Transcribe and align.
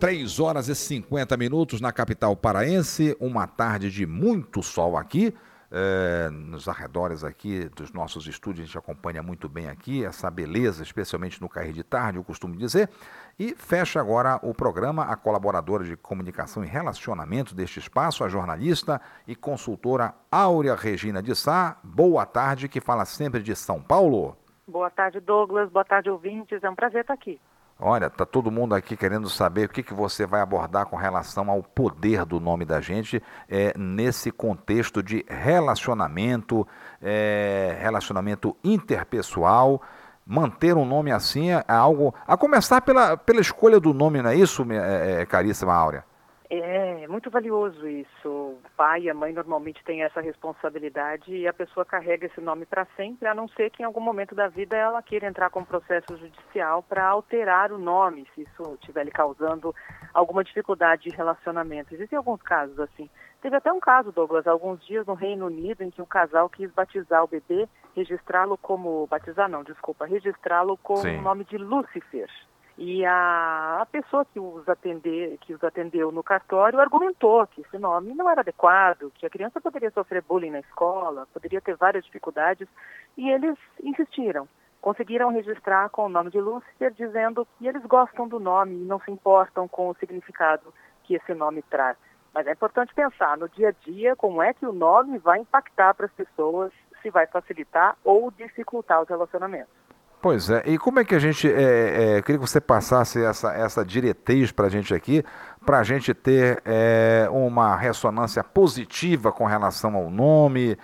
Três 0.00 0.40
horas 0.40 0.68
e 0.68 0.74
50 0.74 1.36
minutos 1.36 1.78
na 1.78 1.92
capital 1.92 2.34
paraense, 2.34 3.14
uma 3.20 3.46
tarde 3.46 3.90
de 3.90 4.06
muito 4.06 4.62
sol 4.62 4.96
aqui. 4.96 5.34
É, 5.72 6.28
nos 6.30 6.66
arredores 6.66 7.22
aqui 7.22 7.68
dos 7.68 7.92
nossos 7.92 8.26
estúdios, 8.26 8.64
a 8.64 8.66
gente 8.66 8.78
acompanha 8.78 9.22
muito 9.22 9.48
bem 9.48 9.68
aqui 9.68 10.04
essa 10.04 10.28
beleza, 10.28 10.82
especialmente 10.82 11.40
no 11.40 11.48
cair 11.48 11.72
de 11.72 11.84
tarde, 11.84 12.18
eu 12.18 12.24
costumo 12.24 12.56
dizer. 12.56 12.90
E 13.38 13.54
fecha 13.54 14.00
agora 14.00 14.40
o 14.42 14.52
programa 14.52 15.04
a 15.04 15.14
colaboradora 15.14 15.84
de 15.84 15.96
comunicação 15.96 16.64
e 16.64 16.66
relacionamento 16.66 17.54
deste 17.54 17.78
espaço, 17.78 18.24
a 18.24 18.28
jornalista 18.28 19.00
e 19.28 19.36
consultora 19.36 20.12
Áurea 20.30 20.74
Regina 20.74 21.22
de 21.22 21.36
Sá. 21.36 21.78
Boa 21.84 22.26
tarde, 22.26 22.68
que 22.68 22.80
fala 22.80 23.04
sempre 23.04 23.40
de 23.40 23.54
São 23.54 23.80
Paulo. 23.80 24.36
Boa 24.66 24.90
tarde, 24.90 25.20
Douglas. 25.20 25.70
Boa 25.70 25.84
tarde, 25.84 26.10
ouvintes. 26.10 26.64
É 26.64 26.68
um 26.68 26.74
prazer 26.74 27.02
estar 27.02 27.14
aqui. 27.14 27.40
Olha, 27.82 28.10
tá 28.10 28.26
todo 28.26 28.50
mundo 28.50 28.74
aqui 28.74 28.94
querendo 28.94 29.30
saber 29.30 29.64
o 29.64 29.68
que, 29.70 29.82
que 29.82 29.94
você 29.94 30.26
vai 30.26 30.42
abordar 30.42 30.84
com 30.84 30.96
relação 30.96 31.50
ao 31.50 31.62
poder 31.62 32.26
do 32.26 32.38
nome 32.38 32.66
da 32.66 32.78
gente 32.78 33.22
é, 33.48 33.72
nesse 33.78 34.30
contexto 34.30 35.02
de 35.02 35.24
relacionamento, 35.26 36.68
é, 37.00 37.78
relacionamento 37.80 38.54
interpessoal. 38.62 39.80
Manter 40.26 40.76
um 40.76 40.84
nome 40.84 41.10
assim 41.10 41.50
é 41.50 41.64
algo. 41.66 42.14
A 42.26 42.36
começar 42.36 42.82
pela, 42.82 43.16
pela 43.16 43.40
escolha 43.40 43.80
do 43.80 43.94
nome, 43.94 44.20
não 44.20 44.28
é 44.28 44.36
isso, 44.36 44.66
é, 44.70 45.22
é, 45.22 45.26
caríssima 45.26 45.72
Áurea? 45.72 46.04
É, 46.52 47.06
muito 47.06 47.30
valioso 47.30 47.86
isso. 47.86 48.28
O 48.28 48.60
pai 48.76 49.02
e 49.02 49.10
a 49.10 49.14
mãe 49.14 49.32
normalmente 49.32 49.84
têm 49.84 50.02
essa 50.02 50.20
responsabilidade 50.20 51.32
e 51.32 51.46
a 51.46 51.52
pessoa 51.52 51.86
carrega 51.86 52.26
esse 52.26 52.40
nome 52.40 52.66
para 52.66 52.84
sempre, 52.96 53.28
a 53.28 53.34
não 53.34 53.46
ser 53.50 53.70
que 53.70 53.82
em 53.82 53.86
algum 53.86 54.00
momento 54.00 54.34
da 54.34 54.48
vida 54.48 54.76
ela 54.76 55.00
queira 55.00 55.28
entrar 55.28 55.48
com 55.50 55.60
um 55.60 55.64
processo 55.64 56.16
judicial 56.16 56.82
para 56.82 57.06
alterar 57.06 57.70
o 57.70 57.78
nome, 57.78 58.26
se 58.34 58.42
isso 58.42 58.74
estiver 58.80 59.04
lhe 59.04 59.12
causando 59.12 59.72
alguma 60.12 60.42
dificuldade 60.42 61.08
de 61.08 61.16
relacionamento. 61.16 61.94
Existem 61.94 62.16
alguns 62.16 62.42
casos 62.42 62.80
assim. 62.80 63.08
Teve 63.40 63.54
até 63.54 63.72
um 63.72 63.78
caso, 63.78 64.10
Douglas, 64.10 64.48
alguns 64.48 64.84
dias 64.84 65.06
no 65.06 65.14
Reino 65.14 65.46
Unido, 65.46 65.82
em 65.82 65.90
que 65.90 66.02
um 66.02 66.06
casal 66.06 66.48
quis 66.50 66.68
batizar 66.72 67.22
o 67.22 67.28
bebê, 67.28 67.68
registrá-lo 67.94 68.58
como. 68.58 69.06
batizar 69.06 69.48
não, 69.48 69.62
desculpa, 69.62 70.04
registrá-lo 70.04 70.76
com 70.78 70.96
Sim. 70.96 71.18
o 71.18 71.22
nome 71.22 71.44
de 71.44 71.56
Lúcifer. 71.56 72.28
E 72.82 73.04
a, 73.04 73.82
a 73.82 73.86
pessoa 73.92 74.24
que 74.24 74.40
os, 74.40 74.66
atender, 74.66 75.36
que 75.42 75.52
os 75.52 75.62
atendeu 75.62 76.10
no 76.10 76.22
cartório 76.22 76.80
argumentou 76.80 77.46
que 77.46 77.60
esse 77.60 77.76
nome 77.76 78.14
não 78.14 78.30
era 78.30 78.40
adequado, 78.40 79.12
que 79.16 79.26
a 79.26 79.28
criança 79.28 79.60
poderia 79.60 79.90
sofrer 79.90 80.22
bullying 80.22 80.48
na 80.48 80.60
escola, 80.60 81.28
poderia 81.30 81.60
ter 81.60 81.76
várias 81.76 82.06
dificuldades, 82.06 82.66
e 83.18 83.28
eles 83.28 83.58
insistiram. 83.84 84.48
Conseguiram 84.80 85.28
registrar 85.28 85.90
com 85.90 86.06
o 86.06 86.08
nome 86.08 86.30
de 86.30 86.40
Lúcifer, 86.40 86.90
dizendo 86.92 87.46
que 87.58 87.66
eles 87.66 87.84
gostam 87.84 88.26
do 88.26 88.40
nome 88.40 88.74
e 88.74 88.86
não 88.86 88.98
se 89.00 89.10
importam 89.10 89.68
com 89.68 89.90
o 89.90 89.94
significado 89.96 90.72
que 91.04 91.16
esse 91.16 91.34
nome 91.34 91.60
traz. 91.60 91.98
Mas 92.32 92.46
é 92.46 92.52
importante 92.52 92.94
pensar 92.94 93.36
no 93.36 93.46
dia 93.50 93.68
a 93.68 93.72
dia 93.72 94.16
como 94.16 94.42
é 94.42 94.54
que 94.54 94.64
o 94.64 94.72
nome 94.72 95.18
vai 95.18 95.40
impactar 95.40 95.92
para 95.92 96.06
as 96.06 96.12
pessoas, 96.12 96.72
se 97.02 97.10
vai 97.10 97.26
facilitar 97.26 97.94
ou 98.02 98.30
dificultar 98.30 99.02
os 99.02 99.08
relacionamentos. 99.10 99.79
Pois 100.22 100.50
é, 100.50 100.62
e 100.66 100.76
como 100.76 101.00
é 101.00 101.04
que 101.04 101.14
a 101.14 101.18
gente, 101.18 101.50
é, 101.50 102.18
é, 102.18 102.22
queria 102.22 102.38
que 102.38 102.46
você 102.46 102.60
passasse 102.60 103.24
essa, 103.24 103.54
essa 103.54 103.82
diretriz 103.82 104.52
para 104.52 104.66
a 104.66 104.68
gente 104.68 104.92
aqui, 104.92 105.24
para 105.64 105.78
a 105.78 105.82
gente 105.82 106.12
ter 106.12 106.62
é, 106.66 107.26
uma 107.30 107.74
ressonância 107.74 108.44
positiva 108.44 109.32
com 109.32 109.46
relação 109.46 109.96
ao 109.96 110.10
nome 110.10 110.76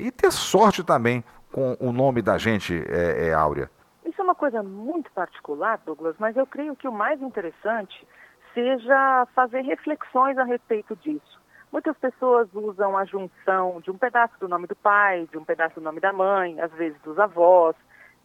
e 0.00 0.10
ter 0.10 0.32
sorte 0.32 0.82
também 0.82 1.22
com 1.52 1.76
o 1.78 1.92
nome 1.92 2.22
da 2.22 2.38
gente, 2.38 2.82
é, 2.88 3.32
Áurea. 3.34 3.70
Isso 4.06 4.20
é 4.20 4.24
uma 4.24 4.34
coisa 4.34 4.62
muito 4.62 5.10
particular, 5.12 5.78
Douglas, 5.84 6.16
mas 6.18 6.34
eu 6.34 6.46
creio 6.46 6.74
que 6.74 6.88
o 6.88 6.92
mais 6.92 7.20
interessante 7.20 8.06
seja 8.54 9.26
fazer 9.34 9.60
reflexões 9.62 10.38
a 10.38 10.44
respeito 10.44 10.96
disso. 10.96 11.40
Muitas 11.70 11.96
pessoas 11.98 12.48
usam 12.54 12.96
a 12.96 13.04
junção 13.04 13.82
de 13.82 13.90
um 13.90 13.98
pedaço 13.98 14.32
do 14.40 14.48
nome 14.48 14.66
do 14.66 14.76
pai, 14.76 15.28
de 15.30 15.36
um 15.36 15.44
pedaço 15.44 15.74
do 15.74 15.82
nome 15.82 16.00
da 16.00 16.10
mãe, 16.10 16.58
às 16.58 16.72
vezes 16.72 16.98
dos 17.02 17.18
avós, 17.18 17.76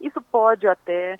isso 0.02 0.20
pode 0.20 0.66
até 0.66 1.18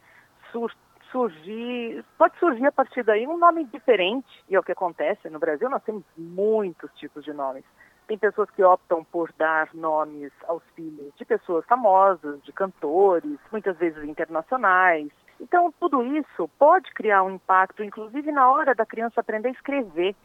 sur 0.50 0.70
surgir, 1.12 2.02
pode 2.16 2.36
surgir 2.38 2.66
a 2.66 2.72
partir 2.72 3.04
daí 3.04 3.26
um 3.26 3.36
nome 3.36 3.64
diferente, 3.66 4.26
e 4.48 4.56
é 4.56 4.58
o 4.58 4.62
que 4.62 4.72
acontece 4.72 5.28
no 5.28 5.38
Brasil, 5.38 5.68
nós 5.68 5.84
temos 5.84 6.02
muitos 6.16 6.90
tipos 6.94 7.22
de 7.22 7.34
nomes. 7.34 7.64
Tem 8.08 8.16
pessoas 8.18 8.50
que 8.50 8.64
optam 8.64 9.04
por 9.04 9.30
dar 9.38 9.68
nomes 9.74 10.32
aos 10.48 10.62
filhos 10.74 11.12
de 11.16 11.24
pessoas 11.24 11.64
famosas, 11.66 12.42
de 12.42 12.52
cantores, 12.52 13.38
muitas 13.52 13.76
vezes 13.76 14.02
internacionais. 14.04 15.08
Então, 15.38 15.72
tudo 15.78 16.02
isso 16.16 16.48
pode 16.58 16.90
criar 16.94 17.22
um 17.22 17.30
impacto, 17.30 17.84
inclusive 17.84 18.32
na 18.32 18.50
hora 18.50 18.74
da 18.74 18.86
criança 18.86 19.20
aprender 19.20 19.48
a 19.48 19.52
escrever. 19.52 20.16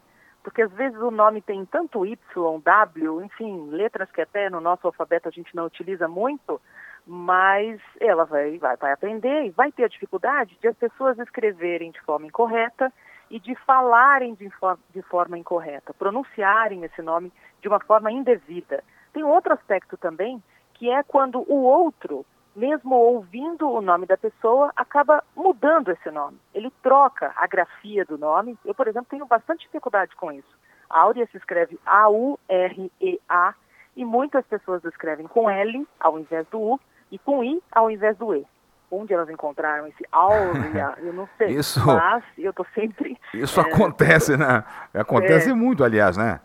Porque 0.44 0.62
às 0.62 0.72
vezes 0.72 0.98
o 1.02 1.12
nome 1.12 1.42
tem 1.42 1.66
tanto 1.66 2.06
Y, 2.06 2.18
W, 2.64 3.22
enfim, 3.22 3.70
letras 3.70 4.10
que 4.12 4.22
até 4.22 4.50
no 4.50 4.62
nosso 4.62 4.88
alfabeto 4.88 5.28
a 5.28 5.32
gente 5.32 5.54
não 5.54 5.66
utiliza 5.66 6.08
muito, 6.08 6.62
mas 7.08 7.80
ela 8.02 8.26
vai, 8.26 8.58
vai, 8.58 8.76
vai 8.76 8.92
aprender 8.92 9.46
e 9.46 9.50
vai 9.50 9.72
ter 9.72 9.86
a 9.86 9.88
dificuldade 9.88 10.58
de 10.62 10.68
as 10.68 10.76
pessoas 10.76 11.18
escreverem 11.18 11.90
de 11.92 12.02
forma 12.02 12.28
incorreta 12.28 12.92
e 13.30 13.40
de 13.40 13.56
falarem 13.56 14.34
de, 14.36 14.52
de 14.94 15.02
forma 15.04 15.38
incorreta, 15.38 15.94
pronunciarem 15.94 16.84
esse 16.84 17.02
nome 17.02 17.32
de 17.62 17.68
uma 17.70 17.80
forma 17.80 18.12
indevida. 18.12 18.84
Tem 19.14 19.24
outro 19.24 19.54
aspecto 19.54 19.96
também, 19.96 20.44
que 20.74 20.90
é 20.90 21.02
quando 21.02 21.40
o 21.50 21.64
outro, 21.64 22.26
mesmo 22.54 22.96
ouvindo 22.96 23.70
o 23.70 23.82
nome 23.82 24.06
da 24.06 24.18
pessoa, 24.18 24.72
acaba 24.76 25.24
mudando 25.36 25.92
esse 25.92 26.12
nome. 26.12 26.38
Ele 26.54 26.72
troca 26.84 27.32
a 27.38 27.48
grafia 27.48 28.04
do 28.04 28.18
nome. 28.18 28.58
Eu, 28.66 28.76
por 28.76 28.88
exemplo, 28.88 29.08
tenho 29.10 29.26
bastante 29.26 29.66
dificuldade 29.66 30.16
com 30.16 30.32
isso. 30.32 30.58
A 30.90 31.00
Áurea 31.02 31.28
se 31.28 31.38
escreve 31.38 31.80
A-U-R-E-A 31.86 33.56
e 33.96 34.06
muitas 34.06 34.46
pessoas 34.46 34.84
escrevem 34.86 35.28
com 35.28 35.50
L 35.50 35.88
ao 36.00 36.20
invés 36.20 36.48
do 36.48 36.60
U 36.60 36.80
e 37.12 37.18
com 37.20 37.44
I 37.44 37.62
ao 37.72 37.90
invés 37.90 38.18
do 38.18 38.36
E. 38.36 38.46
Onde 38.90 39.14
elas 39.14 39.30
encontraram 39.30 39.86
esse 39.88 40.06
áurea, 40.12 40.96
eu 41.04 41.12
não 41.12 41.28
sei. 41.38 41.50
Isso, 41.50 41.86
mas 41.86 42.24
eu 42.38 42.52
estou 42.52 42.66
sempre. 42.74 43.18
Isso 43.34 43.60
é, 43.60 43.64
acontece, 43.64 44.38
né? 44.38 44.64
Acontece 44.94 45.50
é, 45.50 45.54
muito, 45.54 45.84
aliás, 45.84 46.16
né? 46.16 46.40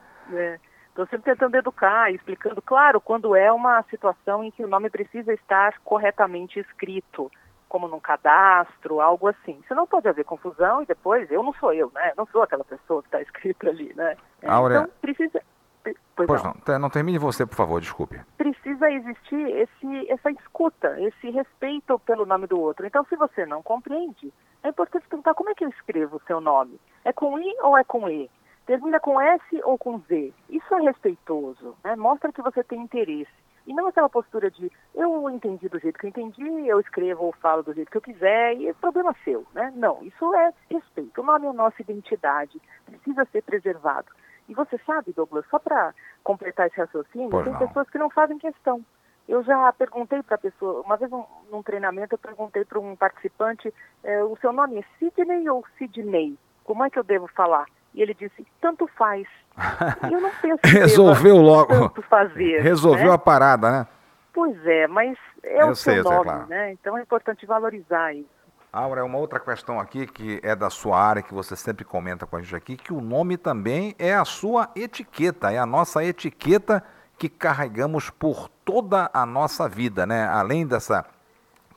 Estou 0.89 1.05
é, 1.05 1.09
sempre 1.09 1.33
tentando 1.33 1.57
educar, 1.57 2.11
explicando, 2.11 2.61
claro, 2.61 3.01
quando 3.01 3.37
é 3.37 3.53
uma 3.53 3.83
situação 3.85 4.43
em 4.43 4.51
que 4.51 4.65
o 4.65 4.69
nome 4.69 4.91
precisa 4.91 5.33
estar 5.33 5.79
corretamente 5.85 6.59
escrito, 6.59 7.31
como 7.69 7.87
num 7.87 8.01
cadastro, 8.01 9.01
algo 9.01 9.29
assim. 9.29 9.63
Senão 9.69 9.87
pode 9.87 10.09
haver 10.09 10.25
confusão 10.25 10.83
e 10.83 10.87
depois 10.87 11.31
eu 11.31 11.45
não 11.45 11.55
sou 11.55 11.73
eu, 11.73 11.93
né? 11.95 12.13
Não 12.17 12.27
sou 12.27 12.43
aquela 12.43 12.65
pessoa 12.65 13.03
que 13.03 13.09
está 13.09 13.23
escrito 13.23 13.69
ali, 13.69 13.95
né? 13.95 14.17
Áurea, 14.45 14.79
então 14.79 14.91
precisa. 15.01 15.41
Pois, 15.83 16.27
pois 16.27 16.43
não. 16.43 16.55
não. 16.67 16.79
não 16.79 16.91
termine 16.91 17.19
você, 17.19 17.47
por 17.47 17.57
favor, 17.57 17.81
desculpe. 17.81 18.21
Precisa 18.37 18.91
existir 18.91 19.49
esse, 19.57 20.11
essa 20.11 20.31
escuta, 20.31 21.01
esse 21.01 21.31
respeito 21.31 21.99
pelo 22.01 22.27
nome 22.27 22.47
do 22.47 22.61
outro. 22.61 22.87
Então, 22.87 23.05
se 23.07 23.17
você 23.17 23.47
não 23.47 23.63
compreende, 23.63 24.33
é 24.63 24.69
importante 24.69 25.07
perguntar 25.09 25.35
como 25.35 25.51
é 25.51 25.55
que 25.55 25.65
eu 25.65 25.69
escrevo 25.69 26.17
o 26.17 26.23
seu 26.27 26.41
nome. 26.41 26.79
É 27.05 27.13
com 27.13 27.39
I 27.39 27.57
ou 27.63 27.77
é 27.77 27.85
com 27.85 28.09
E? 28.09 28.31
Termina 28.67 29.01
com 29.01 29.21
S 29.21 29.61
ou 29.65 29.77
com 29.77 29.99
Z? 30.01 30.33
Isso 30.49 30.75
é 30.75 30.83
respeitoso, 30.83 31.77
né? 31.83 31.97
mostra 31.97 32.33
que 32.33 32.43
você 32.43 32.63
tem 32.63 32.81
interesse. 32.81 33.33
E 33.67 33.73
não 33.73 33.87
aquela 33.87 34.09
postura 34.09 34.51
de 34.51 34.71
eu 34.95 35.31
entendi 35.31 35.69
do 35.69 35.79
jeito 35.79 35.99
que 35.99 36.07
eu 36.07 36.11
entendi, 36.11 36.67
eu 36.67 36.81
escrevo 36.81 37.25
ou 37.25 37.33
falo 37.33 37.63
do 37.63 37.73
jeito 37.73 37.91
que 37.91 37.97
eu 37.97 38.03
quiser 38.03 38.57
e 38.57 38.69
é 38.69 38.73
problema 38.75 39.15
seu, 39.25 39.47
né? 39.55 39.73
Não, 39.77 40.03
isso 40.03 40.35
é 40.35 40.53
respeito. 40.69 41.21
O 41.21 41.25
nome 41.25 41.47
é 41.47 41.51
a 41.51 41.53
nossa 41.53 41.81
identidade, 41.81 42.61
precisa 42.85 43.25
ser 43.27 43.43
preservado. 43.43 44.09
E 44.53 44.55
você 44.55 44.79
sabe, 44.85 45.15
Douglas, 45.15 45.47
só 45.51 45.59
para 45.59 45.95
completar 46.23 46.67
esse 46.67 46.77
raciocínio, 46.77 47.31
tem 47.43 47.53
não. 47.55 47.59
pessoas 47.59 47.89
que 47.89 47.97
não 47.97 48.11
fazem 48.11 48.39
questão. 48.39 48.85
Eu 49.27 49.43
já 49.43 49.73
perguntei 49.73 50.23
para 50.23 50.35
a 50.35 50.39
pessoa, 50.39 50.83
uma 50.83 50.99
vez 50.99 51.11
um, 51.11 51.25
num 51.51 51.63
treinamento, 51.63 52.15
eu 52.15 52.19
perguntei 52.19 52.67
para 52.67 52.79
um 52.79 52.95
participante: 52.95 53.73
é, 54.05 54.23
o 54.23 54.37
seu 54.43 54.53
nome 54.53 54.79
é 54.79 54.85
Sidney 54.99 55.49
ou 55.49 55.65
Sidney? 55.79 56.37
Como 56.65 56.85
é 56.85 56.91
que 56.91 56.99
eu 56.99 57.03
devo 57.03 57.27
falar? 57.29 57.65
E 57.95 58.03
ele 58.03 58.13
disse: 58.13 58.47
tanto 58.61 58.87
faz. 58.89 59.27
eu 60.13 60.21
não 60.21 60.31
penso 60.43 60.61
Resolveu 60.65 61.37
logo. 61.37 61.73
Tanto 61.73 62.03
fazer. 62.03 62.61
Resolveu 62.61 63.09
né? 63.09 63.15
a 63.15 63.19
parada, 63.19 63.71
né? 63.71 63.87
Pois 64.35 64.67
é, 64.67 64.87
mas 64.87 65.17
é 65.43 65.63
eu 65.63 65.69
o 65.69 65.75
sei, 65.75 65.95
seu 65.95 66.05
nome, 66.05 66.17
sei, 66.17 66.25
claro. 66.25 66.47
né? 66.49 66.73
Então 66.73 66.99
é 66.99 67.01
importante 67.01 67.47
valorizar 67.47 68.15
isso. 68.15 68.42
Aura, 68.75 69.05
uma 69.05 69.19
outra 69.19 69.39
questão 69.39 69.79
aqui 69.79 70.07
que 70.07 70.41
é 70.43 70.57
da 70.57 70.71
sua 70.71 70.99
área, 70.99 71.21
que 71.21 71.35
você 71.35 71.55
sempre 71.55 71.85
comenta 71.85 72.27
com 72.27 72.37
a 72.37 72.41
gente 72.41 72.57
aqui, 72.57 72.75
que 72.75 72.91
o 72.91 73.03
nome 73.03 73.37
também 73.37 73.95
é 73.99 74.15
a 74.15 74.25
sua 74.25 74.71
etiqueta, 74.75 75.53
é 75.53 75.59
a 75.59 75.67
nossa 75.67 76.03
etiqueta 76.03 76.83
que 77.19 77.29
carregamos 77.29 78.09
por 78.09 78.49
toda 78.65 79.11
a 79.13 79.27
nossa 79.27 79.69
vida, 79.69 80.07
né? 80.07 80.27
Além 80.27 80.67
dessa 80.67 81.05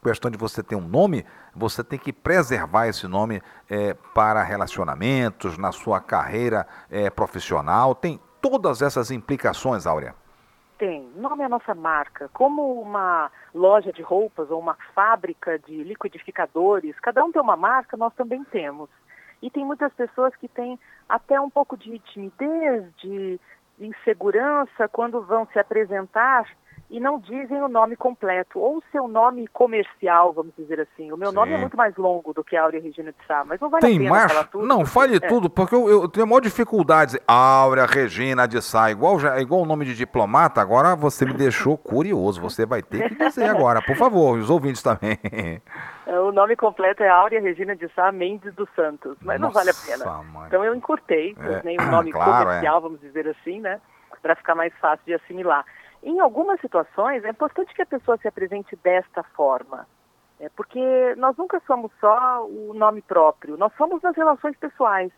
questão 0.02 0.32
de 0.32 0.38
você 0.38 0.64
ter 0.64 0.78
um 0.78 0.88
nome, 0.88 1.26
você 1.54 1.84
tem 1.84 2.00
que 2.00 2.14
preservar 2.14 2.88
esse 2.88 3.06
nome 3.08 3.42
é, 3.70 3.94
para 4.14 4.42
relacionamentos, 4.42 5.58
na 5.58 5.74
sua 5.74 6.00
carreira 6.00 6.66
é, 6.90 7.10
profissional, 7.10 7.94
tem 7.94 8.22
todas 8.40 8.82
essas 8.82 9.12
implicações, 9.12 9.86
Áurea. 9.86 10.16
Tem. 10.78 11.10
Nome 11.16 11.42
é 11.42 11.46
a 11.46 11.50
nossa 11.50 11.74
marca. 11.74 12.30
Como 12.34 12.82
uma 12.82 13.32
loja 13.54 13.94
de 13.94 14.02
roupas 14.02 14.52
ou 14.52 14.60
uma 14.60 14.76
fábrica 14.94 15.58
de 15.60 15.84
liquidificadores, 15.84 17.00
cada 17.00 17.24
um 17.24 17.32
tem 17.32 17.42
uma 17.42 17.56
marca, 17.56 17.96
nós 17.96 18.14
também 18.14 18.44
temos. 18.46 18.90
E 19.42 19.50
tem 19.50 19.64
muitas 19.66 19.94
pessoas 19.94 20.36
que 20.36 20.50
têm 20.50 20.78
até 21.08 21.40
um 21.40 21.50
pouco 21.50 21.78
de 21.78 21.98
timidez, 22.00 22.94
de 22.98 23.40
insegurança 23.80 24.88
quando 24.90 25.22
vão 25.22 25.48
se 25.48 25.60
apresentar 25.60 26.46
e 26.96 27.00
não 27.02 27.20
dizem 27.20 27.62
o 27.62 27.68
nome 27.68 27.98
completo, 27.98 28.58
ou 28.58 28.78
o 28.78 28.84
seu 28.90 29.06
nome 29.06 29.50
comercial, 29.50 30.32
vamos 30.32 30.54
dizer 30.58 30.80
assim. 30.80 31.12
O 31.12 31.18
meu 31.18 31.32
Sim. 31.32 31.36
nome 31.36 31.52
é 31.52 31.58
muito 31.58 31.76
mais 31.76 31.94
longo 31.98 32.34
do 32.34 32.42
que 32.42 32.56
Áurea 32.56 32.82
Regina 32.82 33.12
de 33.12 33.18
Sá, 33.28 33.44
mas 33.44 33.60
não 33.60 33.70
vale 33.70 33.86
Tem 33.86 33.96
a 33.98 34.00
pena 34.00 34.10
mais? 34.10 34.32
falar 34.32 34.44
tudo. 34.46 34.66
Não, 34.66 34.86
fale 34.86 35.18
é. 35.18 35.20
tudo, 35.20 35.50
porque 35.50 35.76
eu, 35.76 35.90
eu 35.90 36.08
tenho 36.08 36.26
maior 36.26 36.40
dificuldade. 36.40 37.20
Áurea 37.28 37.86
Regina 37.86 38.48
de 38.48 38.62
Sá, 38.62 38.92
igual, 38.92 39.20
já, 39.20 39.42
igual 39.42 39.64
o 39.64 39.66
nome 39.66 39.84
de 39.84 39.94
diplomata, 39.94 40.62
agora 40.62 40.96
você 40.96 41.26
me 41.26 41.34
deixou 41.34 41.78
curioso. 41.78 42.40
Você 42.40 42.66
vai 42.66 42.82
ter 42.82 43.10
que 43.10 43.16
dizer 43.16 43.50
agora, 43.50 43.82
por 43.82 43.98
favor, 43.98 44.38
os 44.38 44.50
ouvintes 44.50 44.82
também. 44.82 45.20
É, 46.08 46.16
o 46.18 46.32
nome 46.32 46.56
completo 46.56 47.04
é 47.04 47.10
Áurea 47.10 47.42
Regina 47.42 47.76
de 47.76 47.90
Sá 47.90 48.10
Mendes 48.10 48.54
dos 48.54 48.70
Santos, 48.74 49.18
mas 49.22 49.38
Nossa, 49.38 49.40
não 49.42 49.52
vale 49.52 49.72
a 49.72 49.74
pena. 49.86 50.24
Mãe. 50.24 50.48
Então 50.48 50.64
eu 50.64 50.74
encurtei, 50.74 51.36
é. 51.38 51.62
nem 51.62 51.76
o 51.78 51.92
nome 51.92 52.14
claro, 52.14 52.46
comercial, 52.46 52.78
é. 52.78 52.82
vamos 52.82 53.02
dizer 53.02 53.28
assim, 53.28 53.60
né? 53.60 53.82
Para 54.22 54.34
ficar 54.38 54.56
mais 54.56 54.74
fácil 54.80 55.06
de 55.06 55.14
assimilar. 55.14 55.66
Em 56.06 56.20
algumas 56.20 56.62
situações, 56.62 57.26
é 57.26 57.30
importante 57.30 57.74
que 57.74 57.82
a 57.82 57.86
pessoa 57.86 58.16
se 58.18 58.28
apresente 58.28 58.76
desta 58.76 59.24
forma, 59.24 59.88
é, 60.40 60.48
porque 60.50 61.16
nós 61.16 61.36
nunca 61.36 61.60
somos 61.66 61.92
só 62.00 62.46
o 62.46 62.76
nome 62.76 63.02
próprio, 63.02 63.58
nós 63.58 63.74
somos 63.76 64.04
nas 64.04 64.16
relações 64.16 64.56
pessoais. 64.56 65.12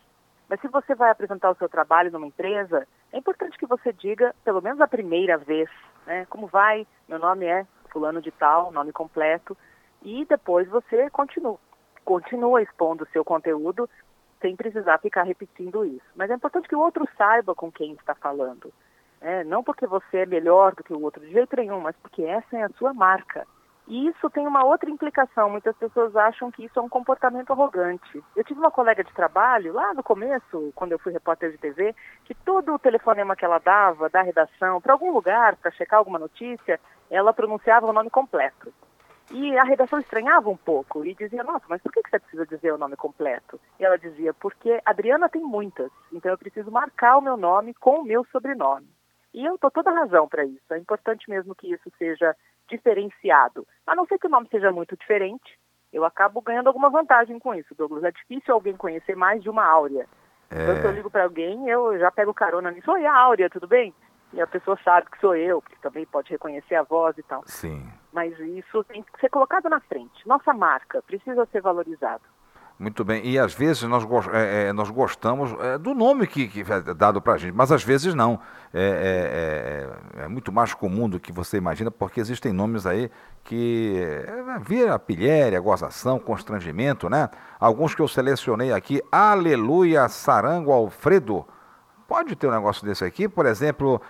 Mas 0.48 0.62
se 0.62 0.69
você 0.69 0.95
vai 0.95 1.12
apresentar 1.12 1.51
o 1.51 1.56
seu 1.56 1.68
trabalho 1.68 2.10
numa 2.10 2.25
empresa, 2.25 2.88
é 3.12 3.18
importante 3.18 3.57
que 3.57 3.66
você 3.66 3.92
diga, 3.92 4.34
pelo 4.45 4.62
menos 4.62 4.80
a 4.80 4.88
primeira 4.88 5.38
vez, 5.38 5.69
né, 6.06 6.25
como 6.30 6.48
vai, 6.48 6.88
meu 7.06 7.19
nome 7.19 7.45
é 7.45 7.68
fulano 7.92 8.22
de 8.22 8.31
tal, 8.31 8.72
nome 8.72 8.94
completo, 8.94 9.57
e 10.01 10.24
depois 10.24 10.69
você 10.69 11.10
continua, 11.10 11.60
continua 12.06 12.62
expondo 12.62 13.04
o 13.04 13.10
seu 13.10 13.25
conteúdo 13.25 13.90
sem 14.40 14.56
precisar 14.56 15.00
ficar 15.00 15.24
repetindo 15.24 15.83
isso. 15.83 16.06
Mas 16.16 16.31
é 16.31 16.36
importante 16.36 16.69
que 16.69 16.75
o 16.78 16.80
outro 16.80 17.06
saiba 17.18 17.54
com 17.54 17.69
quem 17.69 17.92
está 17.92 18.16
falando. 18.16 18.72
É, 19.19 19.44
não 19.44 19.64
porque 19.64 19.88
você 19.88 20.19
é 20.19 20.25
melhor 20.25 20.75
do 20.75 20.84
que 20.84 20.94
o 20.94 21.02
outro, 21.02 21.22
de 21.22 21.31
jeito 21.31 21.56
nenhum, 21.56 21.81
mas 21.81 21.96
porque 21.98 22.24
essa 22.24 22.56
é 22.56 22.64
a 22.64 22.69
sua 22.69 22.94
marca. 22.94 23.46
E 23.88 24.08
isso 24.10 24.30
tem 24.30 24.46
uma 24.46 24.66
outra 24.66 24.90
implicação. 24.90 25.50
Muitas 25.50 25.75
pessoas 25.78 26.14
acham 26.16 26.52
que 26.52 26.66
isso 26.66 26.78
é 26.78 26.81
um 26.81 26.90
comportamento 26.90 27.52
arrogante. 27.52 28.22
Eu 28.36 28.44
tive 28.44 28.60
uma 28.60 28.69
colega 28.69 29.02
de 29.02 29.14
trabalho, 29.14 29.74
lá 29.74 29.94
no 29.94 30.04
começo, 30.04 30.74
quando 30.75 30.92
eu 30.92 31.00
fui 31.00 31.14
repórter 31.14 31.52
de 31.52 31.58
TV, 31.58 31.96
que 32.25 32.36
todo 32.36 32.74
o 32.74 32.80
telefonema 32.80 33.36
que 33.36 33.46
ela 33.46 33.60
dava 33.60 34.10
da 34.10 34.22
redação 34.22 34.81
para 34.81 34.92
algum 34.92 35.12
lugar, 35.12 35.56
para 35.56 35.72
checar 35.72 36.00
alguma 36.00 36.19
notícia, 36.19 36.80
ela 37.10 37.31
pronunciava 37.31 37.88
o 37.88 37.94
nome 37.94 38.10
completo. 38.10 38.74
E 39.31 39.58
a 39.58 39.64
redação 39.64 40.00
estranhava 40.00 40.50
um 40.50 40.58
pouco 40.58 41.06
e 41.06 41.14
dizia, 41.14 41.44
nossa, 41.44 41.66
mas 41.69 41.81
por 41.81 41.92
que 41.92 42.02
você 42.02 42.19
precisa 42.19 42.46
dizer 42.46 42.74
o 42.74 42.78
nome 42.78 42.96
completo? 42.98 43.60
E 43.80 43.86
ela 43.86 43.98
dizia, 43.98 44.34
porque 44.34 44.81
Adriana 44.86 45.30
tem 45.30 45.42
muitas, 45.42 45.92
então 46.12 46.31
eu 46.31 46.38
preciso 46.38 46.72
marcar 46.72 47.18
o 47.18 47.22
meu 47.22 47.36
nome 47.36 47.74
com 47.74 48.02
o 48.02 48.06
meu 48.06 48.25
sobrenome. 48.31 48.97
E 49.38 49.45
eu 49.45 49.56
dou 49.62 49.69
toda 49.69 49.92
razão 49.92 50.28
para 50.28 50.44
isso. 50.44 50.74
É 50.74 50.80
importante 50.80 51.30
mesmo 51.30 51.54
que 51.54 51.72
isso 51.72 51.92
seja 52.00 52.36
diferenciado. 52.68 53.68
A 53.86 53.95
não 53.95 54.07
ser 54.07 54.18
que 54.18 54.25
o 54.25 54.30
nome 54.31 54.48
seja 54.50 54.72
muito 54.72 54.98
diferente, 54.98 55.60
eu 55.94 56.04
acabo 56.04 56.42
ganhando 56.42 56.66
alguma 56.66 56.89
vantagem 56.89 57.38
com 57.38 57.54
isso, 57.54 57.75
Douglas. 57.75 58.04
É 58.04 58.10
difícil 58.10 58.51
alguém 58.51 58.75
conhecer 58.75 59.16
mais 59.16 59.44
de 59.44 59.48
uma 59.48 59.63
áurea. 59.63 60.07
É... 60.50 60.63
Então, 60.63 60.81
se 60.81 60.88
eu 60.88 60.92
ligo 60.92 61.12
para 61.12 61.25
alguém, 61.25 61.69
eu 61.69 62.00
já 62.00 62.10
pego 62.10 62.34
carona 62.34 62.72
nisso. 62.72 62.92
Oi, 62.92 63.06
Áurea, 63.06 63.48
tudo 63.48 63.68
bem? 63.68 63.94
E 64.34 64.42
a 64.42 64.48
pessoa 64.48 64.75
sabe 64.84 65.07
que 65.12 65.19
sou 65.19 65.36
eu, 65.36 65.62
que 65.62 65.80
também 65.81 66.07
pode 66.07 66.31
reconhecer 66.31 66.74
a 66.74 66.81
voz 66.81 67.16
e 67.19 67.22
tal. 67.22 67.44
Sim. 67.45 67.88
Mas 68.12 68.38
isso 68.40 68.83
tem 68.86 69.04
que 69.04 69.19
ser 69.19 69.30
colocado 69.30 69.69
na 69.69 69.80
frente. 69.81 70.28
Nossa 70.28 70.51
marca 70.51 71.00
precisa 71.04 71.45
ser 71.51 71.62
valorizada. 71.62 72.24
Muito 72.80 73.04
bem. 73.04 73.26
E 73.26 73.40
às 73.40 73.56
vezes 73.56 73.82
nós, 73.84 74.06
é, 74.32 74.68
é, 74.68 74.74
nós 74.74 74.92
gostamos 74.92 75.52
é, 75.62 75.80
do 75.80 75.96
nome 75.96 76.28
que, 76.28 76.48
que 76.48 76.62
é 76.62 76.94
dado 76.94 77.20
para 77.20 77.34
a 77.34 77.38
gente, 77.38 77.54
mas 77.54 77.72
às 77.72 77.84
vezes 77.84 78.14
não. 78.14 78.40
É, 78.72 79.90
é, 80.16 80.22
é, 80.22 80.26
é, 80.26 80.28
muito 80.28 80.52
mais 80.52 80.76
comum 80.76 81.10
do 81.10 81.20
que 81.20 81.32
você 81.32 81.58
imagina, 81.58 81.90
porque 81.90 82.20
existem 82.20 82.54
nomes 82.54 82.86
aí 82.86 83.10
que 83.44 83.96
vira 84.62 85.00
pilhéria, 85.00 85.60
gozação, 85.60 86.20
constrangimento, 86.20 87.10
né? 87.10 87.30
Alguns 87.60 87.96
que 87.96 88.02
eu 88.02 88.08
selecionei 88.08 88.72
aqui, 88.72 89.02
Aleluia 89.12 90.08
Sarango 90.10 90.72
Alfredo. 90.72 91.48
Pode 92.08 92.36
ter 92.36 92.48
um 92.48 92.52
negócio 92.52 92.86
desse 92.86 93.04
aqui, 93.04 93.28
por 93.28 93.46
exemplo, 93.46 94.02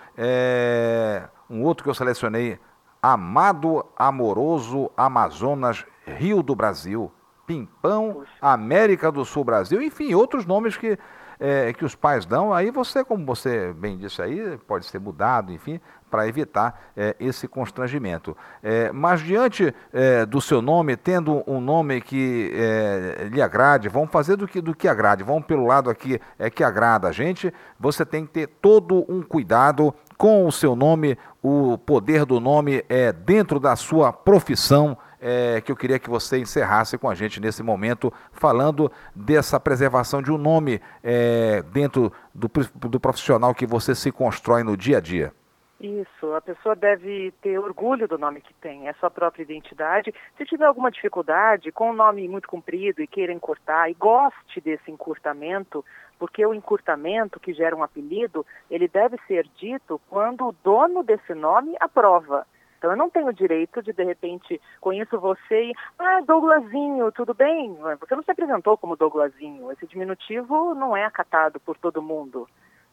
um 1.48 1.62
outro 1.62 1.84
que 1.84 1.90
eu 1.90 1.94
selecionei, 1.94 2.58
Amado 3.00 3.86
Amoroso 3.96 4.90
Amazonas 4.96 5.86
Rio 6.04 6.42
do 6.42 6.54
Brasil. 6.54 7.12
Pimpão, 7.48 8.24
América 8.42 9.10
do 9.10 9.24
Sul 9.24 9.42
Brasil, 9.42 9.80
enfim, 9.80 10.12
outros 10.12 10.44
nomes 10.44 10.76
que, 10.76 10.98
é, 11.40 11.72
que 11.72 11.82
os 11.82 11.94
pais 11.94 12.26
dão. 12.26 12.52
Aí 12.52 12.70
você, 12.70 13.02
como 13.02 13.24
você 13.24 13.72
bem 13.72 13.96
disse 13.96 14.20
aí, 14.20 14.58
pode 14.66 14.84
ser 14.84 15.00
mudado, 15.00 15.50
enfim, 15.50 15.80
para 16.10 16.28
evitar 16.28 16.90
é, 16.94 17.16
esse 17.18 17.48
constrangimento. 17.48 18.36
É, 18.62 18.92
mas 18.92 19.22
diante 19.22 19.74
é, 19.94 20.26
do 20.26 20.42
seu 20.42 20.60
nome, 20.60 20.94
tendo 20.94 21.42
um 21.46 21.58
nome 21.58 22.02
que 22.02 22.52
é, 22.54 23.28
lhe 23.32 23.40
agrade, 23.40 23.88
vamos 23.88 24.10
fazer 24.10 24.36
do 24.36 24.46
que, 24.46 24.60
do 24.60 24.74
que 24.74 24.86
agrade, 24.86 25.24
vamos 25.24 25.46
pelo 25.46 25.66
lado 25.66 25.88
aqui 25.88 26.20
é 26.38 26.50
que 26.50 26.62
agrada 26.62 27.08
a 27.08 27.12
gente, 27.12 27.50
você 27.80 28.04
tem 28.04 28.26
que 28.26 28.32
ter 28.32 28.46
todo 28.60 29.06
um 29.08 29.22
cuidado 29.22 29.94
com 30.18 30.46
o 30.46 30.52
seu 30.52 30.76
nome, 30.76 31.16
o 31.42 31.78
poder 31.78 32.26
do 32.26 32.40
nome 32.40 32.84
é 32.90 33.10
dentro 33.10 33.58
da 33.58 33.74
sua 33.74 34.12
profissão 34.12 34.98
é, 35.20 35.60
que 35.60 35.70
eu 35.70 35.76
queria 35.76 35.98
que 35.98 36.08
você 36.08 36.38
encerrasse 36.38 36.96
com 36.98 37.08
a 37.08 37.14
gente 37.14 37.40
nesse 37.40 37.62
momento, 37.62 38.12
falando 38.32 38.90
dessa 39.14 39.58
preservação 39.58 40.22
de 40.22 40.32
um 40.32 40.38
nome 40.38 40.80
é, 41.02 41.62
dentro 41.72 42.12
do, 42.34 42.48
do 42.74 43.00
profissional 43.00 43.54
que 43.54 43.66
você 43.66 43.94
se 43.94 44.10
constrói 44.12 44.62
no 44.62 44.76
dia 44.76 44.98
a 44.98 45.00
dia. 45.00 45.32
Isso, 45.80 46.34
a 46.34 46.40
pessoa 46.40 46.74
deve 46.74 47.32
ter 47.40 47.56
orgulho 47.56 48.08
do 48.08 48.18
nome 48.18 48.40
que 48.40 48.52
tem, 48.54 48.88
é 48.88 48.92
sua 48.94 49.10
própria 49.10 49.44
identidade. 49.44 50.12
Se 50.36 50.44
tiver 50.44 50.64
alguma 50.64 50.90
dificuldade 50.90 51.70
com 51.70 51.90
um 51.90 51.94
nome 51.94 52.26
muito 52.26 52.48
comprido 52.48 53.00
e 53.00 53.06
queira 53.06 53.32
encurtar 53.32 53.88
e 53.88 53.94
goste 53.94 54.60
desse 54.60 54.90
encurtamento, 54.90 55.84
porque 56.18 56.44
o 56.44 56.52
encurtamento 56.52 57.38
que 57.38 57.54
gera 57.54 57.76
um 57.76 57.84
apelido, 57.84 58.44
ele 58.68 58.88
deve 58.88 59.18
ser 59.28 59.46
dito 59.56 60.00
quando 60.10 60.48
o 60.48 60.54
dono 60.64 61.04
desse 61.04 61.32
nome 61.32 61.76
aprova. 61.78 62.44
Então 62.78 62.92
eu 62.92 62.96
não 62.96 63.10
tenho 63.10 63.32
direito 63.32 63.82
de, 63.82 63.92
de 63.92 64.04
repente, 64.04 64.60
conheço 64.80 65.18
você 65.18 65.64
e, 65.64 65.74
ah, 65.98 66.20
Douglasinho, 66.24 67.10
tudo 67.10 67.34
bem? 67.34 67.76
Você 68.00 68.14
não 68.14 68.22
se 68.22 68.30
apresentou 68.30 68.78
como 68.78 68.96
Douglasinho. 68.96 69.70
Esse 69.72 69.86
diminutivo 69.86 70.74
não 70.74 70.96
é 70.96 71.04
acatado 71.04 71.58
por 71.58 71.76
todo 71.76 72.00
mundo. 72.00 72.48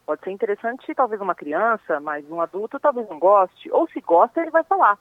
Pode 0.06 0.24
ser 0.24 0.32
interessante, 0.32 0.94
talvez 0.94 1.22
uma 1.22 1.36
criança, 1.36 2.00
mas 2.00 2.30
um 2.30 2.42
adulto 2.42 2.80
talvez 2.80 3.08
não 3.08 3.20
goste. 3.20 3.72
Ou 3.72 3.88
se 3.90 4.02
gosta, 4.02 4.42
ele 4.42 4.52
vai 4.52 4.64
falar. 4.64 4.98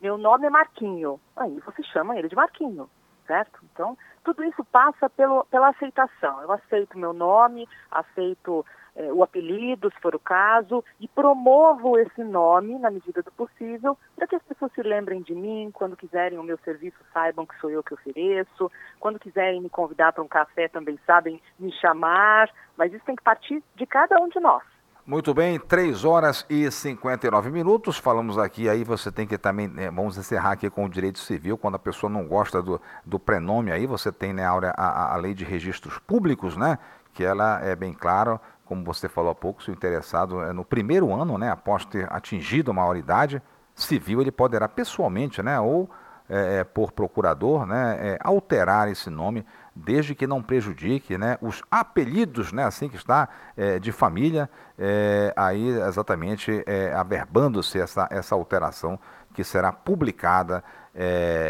Meu 0.00 0.18
nome 0.18 0.46
é 0.46 0.50
Marquinho. 0.50 1.18
Aí 1.34 1.58
você 1.60 1.82
chama 1.82 2.18
ele 2.18 2.28
de 2.28 2.36
Marquinho, 2.36 2.88
certo? 3.26 3.60
Então, 3.72 3.96
tudo 4.22 4.44
isso 4.44 4.62
passa 4.66 5.08
pelo, 5.08 5.44
pela 5.46 5.68
aceitação. 5.68 6.42
Eu 6.42 6.52
aceito 6.52 6.98
meu 6.98 7.14
nome, 7.14 7.66
aceito 7.90 8.64
é, 8.96 9.12
o 9.12 9.22
apelido, 9.22 9.90
se 9.90 10.00
for 10.00 10.14
o 10.14 10.18
caso, 10.18 10.82
e 10.98 11.06
promovo 11.06 11.98
esse 11.98 12.24
nome 12.24 12.78
na 12.78 12.90
medida 12.90 13.22
do 13.22 13.30
possível, 13.30 13.96
para 14.16 14.26
que 14.26 14.36
as 14.36 14.42
pessoas 14.42 14.72
se 14.72 14.82
lembrem 14.82 15.22
de 15.22 15.34
mim, 15.34 15.70
quando 15.72 15.96
quiserem 15.96 16.38
o 16.38 16.42
meu 16.42 16.58
serviço, 16.64 16.96
saibam 17.12 17.46
que 17.46 17.58
sou 17.60 17.70
eu 17.70 17.82
que 17.82 17.94
ofereço, 17.94 18.70
quando 18.98 19.18
quiserem 19.18 19.60
me 19.60 19.68
convidar 19.68 20.12
para 20.12 20.24
um 20.24 20.28
café, 20.28 20.66
também 20.68 20.98
sabem 21.06 21.40
me 21.58 21.70
chamar, 21.72 22.50
mas 22.76 22.92
isso 22.92 23.04
tem 23.04 23.14
que 23.14 23.22
partir 23.22 23.62
de 23.74 23.86
cada 23.86 24.18
um 24.18 24.28
de 24.28 24.40
nós. 24.40 24.62
Muito 25.06 25.32
bem, 25.32 25.56
3 25.56 26.04
horas 26.04 26.44
e 26.50 26.68
59 26.68 27.48
minutos. 27.48 27.96
Falamos 27.96 28.36
aqui, 28.38 28.68
aí 28.68 28.82
você 28.82 29.12
tem 29.12 29.24
que 29.24 29.38
também, 29.38 29.68
né, 29.68 29.88
vamos 29.88 30.18
encerrar 30.18 30.50
aqui 30.50 30.68
com 30.68 30.84
o 30.84 30.88
direito 30.88 31.20
civil, 31.20 31.56
quando 31.56 31.76
a 31.76 31.78
pessoa 31.78 32.10
não 32.10 32.26
gosta 32.26 32.60
do, 32.60 32.80
do 33.04 33.16
prenome, 33.16 33.70
aí 33.70 33.86
você 33.86 34.10
tem 34.10 34.32
né, 34.32 34.44
a, 34.44 34.58
a, 34.76 35.14
a 35.14 35.16
lei 35.16 35.32
de 35.32 35.44
registros 35.44 35.96
públicos, 36.00 36.56
né? 36.56 36.76
Que 37.14 37.22
ela 37.22 37.64
é 37.64 37.76
bem 37.76 37.94
clara, 37.94 38.40
como 38.66 38.84
você 38.84 39.08
falou 39.08 39.30
há 39.30 39.34
pouco, 39.34 39.62
se 39.62 39.70
o 39.70 39.72
interessado 39.72 40.42
é 40.42 40.52
no 40.52 40.64
primeiro 40.64 41.14
ano, 41.14 41.38
né, 41.38 41.50
após 41.50 41.84
ter 41.84 42.12
atingido 42.12 42.70
a 42.70 42.74
maioridade 42.74 43.40
civil, 43.74 44.20
ele 44.20 44.32
poderá 44.32 44.68
pessoalmente, 44.68 45.42
né, 45.42 45.58
ou 45.58 45.88
é, 46.28 46.58
é, 46.58 46.64
por 46.64 46.90
procurador, 46.90 47.64
né, 47.64 47.98
é, 48.00 48.18
alterar 48.20 48.90
esse 48.90 49.08
nome, 49.08 49.46
desde 49.74 50.12
que 50.12 50.26
não 50.26 50.42
prejudique 50.42 51.16
né, 51.16 51.38
os 51.40 51.62
apelidos, 51.70 52.52
né, 52.52 52.64
assim 52.64 52.88
que 52.88 52.96
está, 52.96 53.28
é, 53.56 53.78
de 53.78 53.92
família, 53.92 54.50
é, 54.76 55.32
aí 55.36 55.68
exatamente 55.68 56.64
é, 56.66 56.92
averbando-se 56.92 57.78
essa, 57.78 58.08
essa 58.10 58.34
alteração 58.34 58.98
que 59.32 59.44
será 59.44 59.70
publicada, 59.70 60.64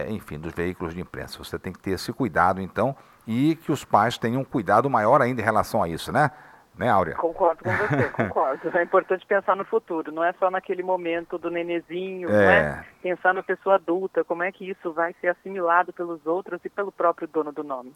enfim, 0.09 0.41
dos 0.41 0.53
veículos 0.53 0.93
de 0.93 1.01
imprensa. 1.01 1.39
Você 1.39 1.57
tem 1.57 1.73
que 1.73 1.79
ter 1.79 1.93
esse 1.93 2.13
cuidado, 2.13 2.61
então, 2.61 2.97
e 3.25 3.55
que 3.55 3.71
os 3.71 3.85
pais 3.85 4.19
tenham 4.19 4.41
um 4.41 4.45
cuidado 4.45 4.91
maior 4.91 5.23
ainda 5.23 5.41
em 5.41 5.45
relação 5.45 5.81
a 5.85 5.89
isso, 5.89 6.11
né? 6.11 6.33
Né, 6.79 6.91
Áurea? 6.91 7.15
Concordo 7.15 7.65
com 7.65 7.71
você, 7.71 8.09
concordo. 8.13 8.77
É 8.77 8.83
importante 8.83 9.27
pensar 9.27 9.57
no 9.57 9.65
futuro, 9.65 10.13
não 10.13 10.23
é 10.23 10.33
só 10.35 10.51
naquele 10.51 10.83
momento 10.83 11.39
do 11.39 11.51
nenezinho, 11.51 12.31
é. 12.31 12.85
Pensar 13.03 13.33
na 13.33 13.43
pessoa 13.43 13.77
adulta, 13.77 14.25
como 14.25 14.43
é 14.43 14.53
que 14.53 14.69
isso 14.69 14.93
vai 14.93 15.15
ser 15.21 15.29
assimilado 15.29 15.93
pelos 15.93 16.27
outros 16.27 16.61
e 16.65 16.69
pelo 16.69 16.93
próprio 16.93 17.27
dono 17.27 17.51
do 17.51 17.65
nome. 17.65 17.95